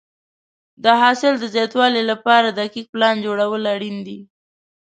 د 0.83 0.85
حاصل 1.01 1.33
د 1.39 1.45
زیاتوالي 1.55 2.03
لپاره 2.11 2.47
دقیق 2.59 2.85
پلان 2.93 3.15
جوړول 3.25 3.63
اړین 3.75 3.97
دي. 4.07 4.19